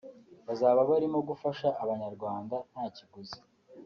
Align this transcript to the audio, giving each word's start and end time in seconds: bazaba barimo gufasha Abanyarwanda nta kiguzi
bazaba 0.47 0.79
barimo 0.91 1.19
gufasha 1.29 1.67
Abanyarwanda 1.83 2.55
nta 2.71 2.85
kiguzi 2.95 3.39